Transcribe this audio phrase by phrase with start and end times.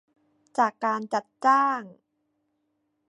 [0.57, 1.81] จากการจัดจ้าง